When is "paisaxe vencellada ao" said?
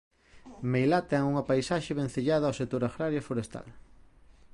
1.49-2.57